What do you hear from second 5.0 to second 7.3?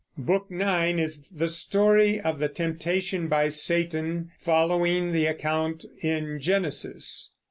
the account in Genesis.